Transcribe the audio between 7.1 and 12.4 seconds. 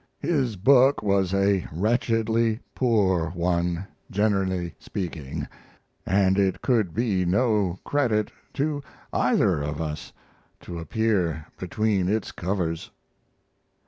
no credit to either of us to appear between its